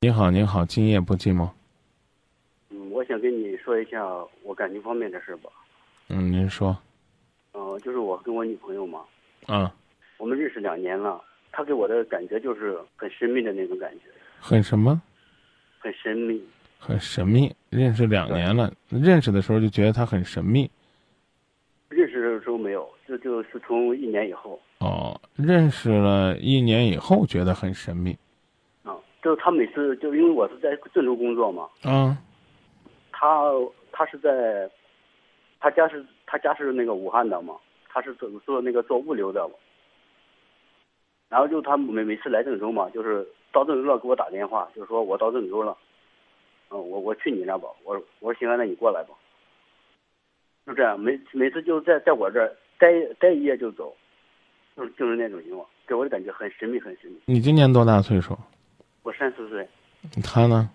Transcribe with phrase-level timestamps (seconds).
[0.00, 1.50] 你好，你好，今夜不寂寞。
[2.70, 4.00] 嗯，我想跟你说一下
[4.44, 5.50] 我感情方面的事吧。
[6.08, 6.78] 嗯，您说。
[7.50, 9.00] 哦、就是我跟我女朋友嘛，
[9.46, 9.74] 啊，
[10.16, 14.04] 我们认识两年了，她给我的感觉就是很神秘的那种感觉，
[14.38, 15.02] 很什么？
[15.80, 16.40] 很神秘。
[16.78, 17.52] 很神秘。
[17.68, 20.70] 认识两年了，认识的时候就觉得她很神秘。
[21.88, 28.16] 认识的时候没有，这就是从一年以后哦，认识了一年以后觉得很神秘。
[29.20, 32.16] 啊，就是他每次就因为我是在郑州工作嘛，嗯，
[33.12, 33.50] 他
[33.92, 34.70] 他是在，
[35.60, 37.56] 他家是他家是那个武汉的嘛，
[37.88, 39.54] 他是做做那个做物流的嘛。
[41.28, 45.76] 然后就他每每次来郑州嘛，就是到郑州了给我打电话，就是说我到郑州了，
[46.70, 49.10] 嗯，我我去你那吧，我我说行啊，那你过来吧。
[50.66, 53.94] 就这样，每每次就在在我这儿待待一夜就走，
[54.76, 57.18] 就是就是那种情况，给我的感觉很神秘，很神秘。
[57.26, 58.34] 你今年多大岁数？
[59.08, 59.66] 我三十岁，
[60.22, 60.68] 他呢？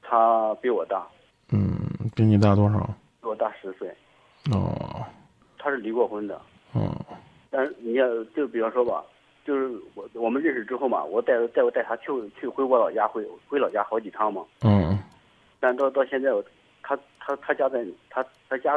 [0.00, 1.06] 他比我大，
[1.52, 1.78] 嗯，
[2.14, 2.78] 比你大多少？
[3.20, 3.94] 比我大十岁，
[4.50, 5.04] 哦，
[5.58, 6.40] 他是离过婚的。
[6.72, 6.96] 哦，
[7.50, 9.04] 但是你要就比方说吧，
[9.44, 12.06] 就是我我们认识之后嘛，我带带我带他去
[12.40, 14.98] 去回我老家回回老家好几趟嘛，嗯，
[15.60, 16.42] 但到到现在我
[16.82, 18.72] 他他他家在他他家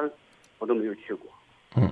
[0.58, 1.32] 我都没有去过。
[1.78, 1.90] 嗯，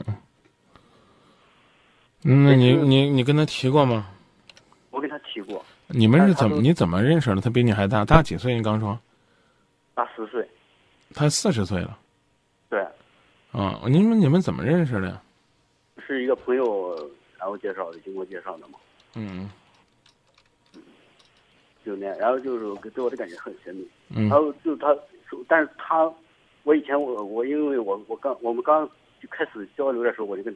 [2.21, 4.09] 那你你你跟他提过吗？
[4.91, 7.41] 我跟他提过，你们是怎么你怎么认识的？
[7.41, 8.55] 他比你还大，大几岁？
[8.55, 8.97] 你刚说
[9.93, 10.47] 大十岁，
[11.13, 11.97] 他四十岁了。
[12.69, 12.79] 对，
[13.51, 15.21] 啊，你们你们怎么认识的呀？
[16.05, 16.95] 是一个朋友
[17.37, 18.77] 然后介绍的，经过介绍的嘛，
[19.15, 19.49] 嗯
[21.85, 23.87] 就那样，然后就是给对我的感觉很神秘。
[24.09, 24.95] 嗯然后就他，
[25.47, 26.11] 但是他，
[26.63, 28.85] 我以前我我因为我我刚我们刚
[29.21, 30.55] 就开始交流的时候，我就跟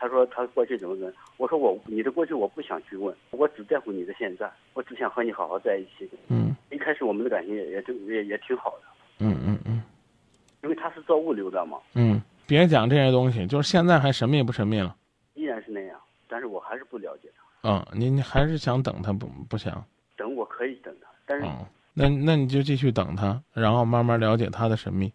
[0.00, 6.10] 他说他过去怎么怎么，我说我你的过去我不想去问，我只在乎你的现在，我只想和你好好在一起。
[6.28, 8.86] 嗯一开始我们的感情也也就也也挺好的，
[9.18, 9.82] 嗯嗯嗯
[10.62, 14.96] 因为他是做物流的嘛，嗯，别讲这些东西，就是现在还神秘不神秘了？
[15.34, 17.68] 依然是那样，但是我还是不了解他。
[17.68, 19.84] 嗯，你你还是想等他不不想？
[20.16, 25.12] 等我可以等他，但是嗯，那那你就继续等他，然后慢慢了解他的神秘，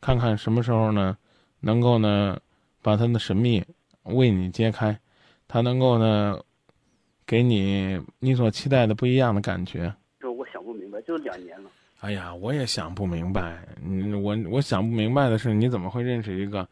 [0.00, 1.16] 看看什么时候呢，
[1.60, 2.38] 能够呢
[2.82, 3.64] 把他的神秘
[4.04, 4.98] 为你揭开，
[5.46, 6.38] 他能够呢
[7.26, 9.92] 给你你所期待的不一样的感觉。
[10.20, 11.70] 就我想不明白，就两年了。
[12.00, 16.66] 哎呀，我也想不明白，嗯，我我想不明白的是，你怎么会认识一个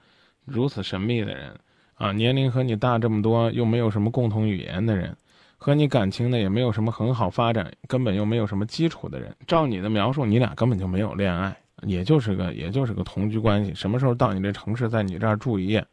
[0.47, 1.55] 如此神秘的人
[1.95, 2.13] 啊？
[2.13, 5.15] 年龄和你大这么多，又没有什么共同语言的人，
[5.59, 9.37] 和你感情呢也没有什么很好发展，根本又没有什么基础的人。
[9.47, 13.75] 照你的描述，你俩根本就没有恋爱，也就是个也就是个同居关系。
[13.75, 15.87] 什么时候到你这城市，在你这儿住一夜，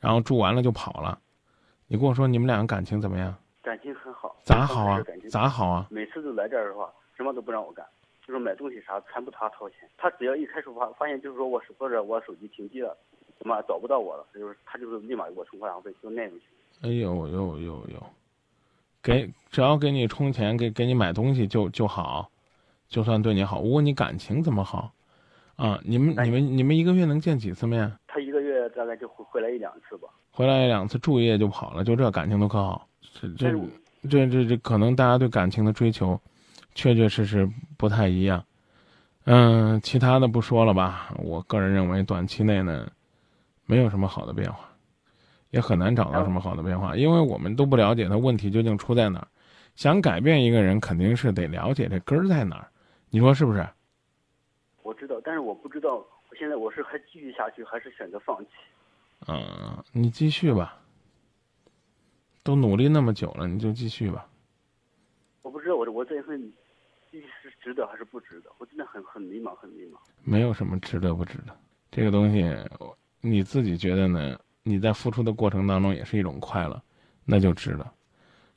[0.00, 1.18] 然后住完了就跑了？
[1.86, 3.34] 你跟我说你们两个感情怎么样？
[3.62, 5.02] 感情很好，咋好啊？
[5.30, 5.86] 咋好啊？
[5.90, 7.84] 每次都来这儿的话，什么都不让我干，
[8.26, 9.78] 就是买东西啥全部他掏钱。
[9.96, 12.96] 他只要一开始发发现就是说我手或者我手机停机了，
[13.38, 16.48] 什么找不到我了，就是他就是立马给我充话费，就那种情
[16.80, 16.90] 况。
[16.90, 18.06] 哎呦呦呦呦，
[19.02, 22.30] 给只要给你充钱，给给你买东西就就好，
[22.88, 23.58] 就算对你好。
[23.58, 24.92] 我问你感情怎么好？
[25.56, 27.92] 啊，你们你们你们一个月能见几次面？
[28.70, 30.08] 大概就回回来一两次吧。
[30.30, 32.86] 回来一两次住一夜就跑了，就这感情都可好？
[33.20, 33.52] 这这
[34.08, 36.20] 这这这可能大家对感情的追求，
[36.74, 38.44] 确确实实不太一样。
[39.24, 41.12] 嗯，其他的不说了吧。
[41.18, 42.90] 我个人认为，短期内呢，
[43.66, 44.68] 没有什么好的变化，
[45.50, 49.28] 也很难找到什么好的变化，因为我们都不了解他问题究竟出在哪儿。
[49.74, 52.68] 想改变一个人，肯定是得了解这根儿在哪儿。
[53.10, 53.66] 你说是不是？
[54.82, 56.04] 我知道，但是我不知道，我
[56.38, 58.50] 现在我是还继续下去，还是选择放弃？
[59.26, 60.78] 嗯，你继续吧。
[62.44, 64.26] 都努力那么久了，你就继续吧。
[65.42, 66.40] 我不知道我我这份
[67.10, 69.98] 继续是值得还是不值得，我真的很很迷茫，很迷茫。
[70.22, 71.54] 没有什么值得不值得，
[71.90, 72.44] 这个东西
[73.20, 74.38] 你自己觉得呢？
[74.62, 76.80] 你在付出的过程当中也是一种快乐，
[77.24, 77.90] 那就值得，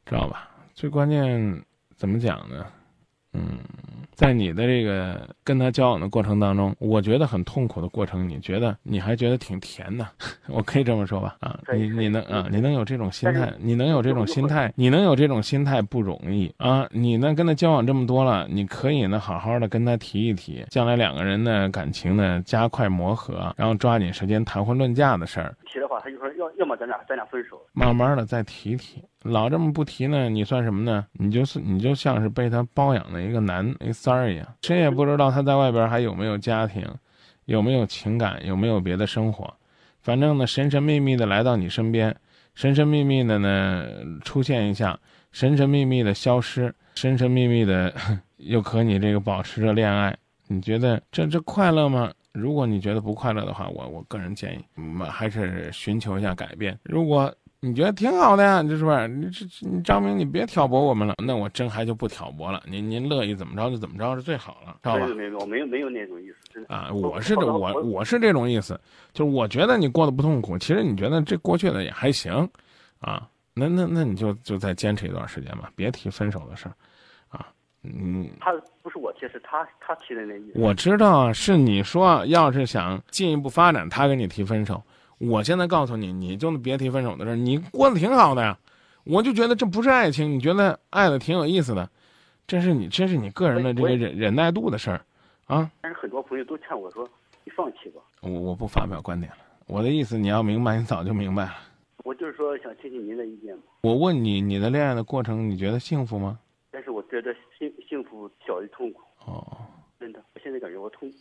[0.05, 0.49] 知道吧？
[0.73, 1.65] 最关键
[1.95, 2.71] 怎么讲呢？
[3.33, 3.59] 嗯，
[4.15, 10.07] 在你的这个跟他交往的过程当中，我觉得很痛苦的过程，你觉得你还觉得挺甜的，
[10.47, 11.35] 我可以这么说吧？
[11.39, 16.87] 啊，你你能啊，你能有这种心态，你能有这种心态，你能有这种心态不容易啊！
[16.91, 27.59] 你呢跟他交往这么多了，你可以呢好好的跟他提一提，将来两个人的感情呢加快磨合，然后抓紧时间谈婚论嫁的事儿，提的话，他就说要要么咱俩咱俩分手。
[27.73, 29.03] 慢慢的再提提。
[29.23, 31.05] 老这么不提呢，你算什么呢？
[31.13, 36.83] 你就是你就像是被他包养的一个男一三儿一样，谁也不知道他在外边还有没有家庭，
[37.45, 39.53] 有没有情感，有没有别的生活。
[40.01, 42.15] 反正呢，神神秘秘的来到你身边，
[42.55, 43.85] 神神秘秘的呢
[44.23, 44.99] 出现一下，
[45.31, 47.93] 神神秘秘的消失，神神秘秘的
[48.37, 52.11] 又和你这个保持着恋爱，你觉得这这快乐吗？
[52.33, 56.75] 如果你觉得不快乐的话，我我个人建议，嗯，还是寻求一下改变。
[56.83, 57.31] 如果
[57.63, 59.07] 你觉得挺好的呀，这是不是？
[59.07, 62.59] 你这你张明，你别挑拨我们了，那我真还就不挑拨了。
[62.67, 65.05] 您您乐意怎么着就怎么着是最好了，知道吧？
[65.05, 68.79] 没有没有，我没有没有那种意思，真的啊，我是这我我是这种意思，
[69.13, 72.33] 就是我觉得你过得不痛苦，其实你觉得这过去的也还行，
[72.99, 76.73] 啊，那那那你就就再坚持一段时间吧，别提分手的事儿，
[77.29, 77.45] 啊，
[77.83, 78.27] 嗯。
[78.39, 80.53] 他不是我提，是他他提的那意思。
[80.55, 84.81] 我知道啊，是你说要是想进一步发展，他跟你提分手。
[85.29, 88.57] 我现在告诉你，你就别提分手的事儿，你过得挺好的呀。
[89.03, 91.89] 我就觉得这不是爱情，你觉得爱的挺有意思的，
[92.47, 95.01] 这是你这是你个人的这个忍忍耐度的事儿，
[95.45, 95.71] 啊。
[95.81, 97.07] 但是很多朋友都劝我说，
[97.43, 98.01] 你放弃吧。
[98.21, 99.37] 我我不发表观点了，
[99.67, 101.53] 我的意思你要明白，你早就明白了。
[102.03, 103.63] 我就是说想听听您的意见嘛。
[103.81, 106.39] 我问你，你的恋爱的过程，你觉得幸福吗？
[106.71, 109.01] 但是我觉得幸幸福小于痛苦。
[109.25, 109.57] 哦。
[109.99, 111.11] 真的，我现在感觉我痛。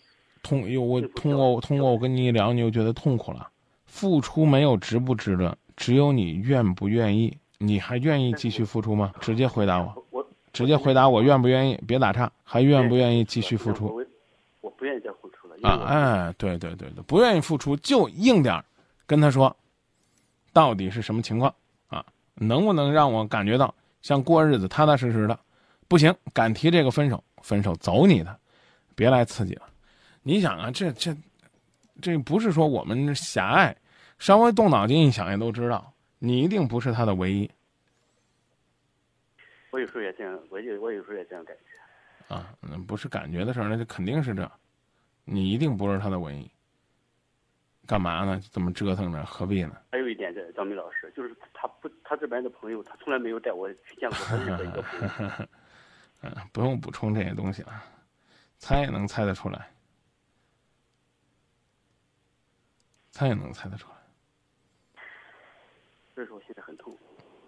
[0.43, 3.47] 痛又我通过通过我跟你一聊，你又觉得痛苦了。
[3.91, 7.37] 付出没有值不值得，只有你愿不愿意。
[7.59, 9.13] 你还愿意继续付出吗？
[9.21, 10.07] 直接回答我。
[10.11, 12.31] 我直接回答我愿不愿意，别打岔。
[12.45, 13.87] 还愿不愿意继续付出？
[13.89, 14.07] 我
[14.63, 15.69] 我不愿意再付出了。
[15.69, 18.65] 啊，哎，对对对对，不愿意付出就硬点儿，
[19.07, 19.55] 跟他说，
[20.55, 21.55] 到底是什么情况
[21.89, 22.03] 啊？
[22.35, 25.39] 能不能让我感觉到像过日子踏踏实实的？
[25.89, 28.35] 不行，敢提这个分手，分手走你的，
[28.95, 29.63] 别来刺激了。
[30.23, 31.15] 你想啊，这这。
[32.03, 33.77] 这不是说我们狭隘，
[34.21, 37.51] 稍微动脑筋一想也都知道，你一定不是他的唯一。
[39.71, 42.35] 我有时候也这样，我有我有时候也这样感觉。
[42.35, 44.49] 啊，那不是感觉的事儿，那就肯定是这，
[45.25, 46.49] 你一定不是他的唯一。
[47.87, 48.41] 干嘛呢？
[48.53, 49.75] 这么折腾着，何必呢？
[49.91, 55.49] 还有一点，这张明老师，就是他不，他这边的朋友，他从来没有带我去见过他任何一个朋友。
[56.23, 57.83] 嗯，不用补充这些东西了，
[58.59, 59.71] 猜也能猜得出来。
[63.13, 63.97] 他也能猜得出来，
[66.21, 66.95] 所以说我现在很痛。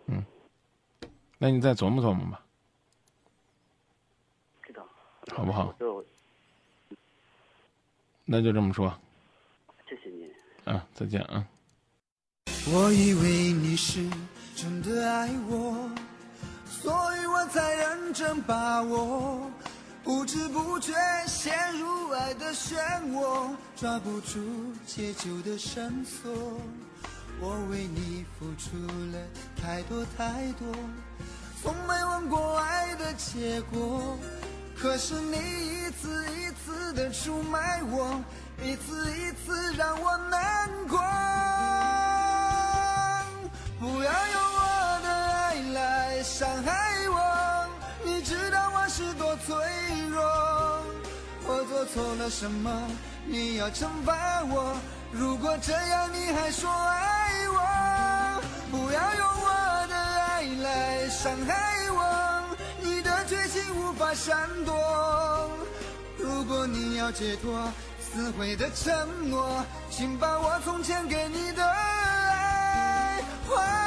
[0.06, 0.24] 嗯，
[1.36, 2.42] 那你再琢磨琢磨吧。
[4.62, 4.82] 知道。
[5.30, 5.74] 好不好？
[8.24, 8.98] 那就这么说。
[9.86, 10.26] 谢谢你。
[10.64, 11.46] 啊，再见啊。
[12.72, 14.08] 我以为你是
[14.56, 15.90] 真的爱我，
[16.64, 19.50] 所以我才认真把握。
[20.02, 20.94] 不知不觉
[21.26, 22.76] 陷入爱的漩
[23.12, 24.40] 涡，抓不住
[24.86, 26.58] 解救的绳索。
[27.44, 28.76] 我为你付出
[29.10, 29.18] 了
[29.60, 30.68] 太多太多，
[31.60, 34.16] 从没问过爱的结果。
[34.78, 38.22] 可是你一次一次的出卖我，
[38.62, 41.00] 一次一次让我难过。
[43.80, 47.66] 不要用我的爱来伤害我，
[48.04, 49.56] 你知道我是多脆
[50.08, 50.22] 弱。
[51.44, 52.70] 我做错了什么？
[53.26, 54.76] 你要惩罚我？
[55.10, 57.11] 如果这样你还说爱，
[58.72, 62.42] 不要用我的爱来伤害我，
[62.80, 65.50] 你的决心无法闪躲。
[66.16, 67.70] 如果你要解脱，
[68.00, 73.81] 撕毁的承诺，请把我从前给你的爱还。